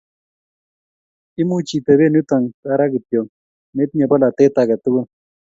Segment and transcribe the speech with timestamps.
[1.41, 3.21] Imuchi itebee yuto tara kityo
[3.75, 5.05] metinye polatet ake tukul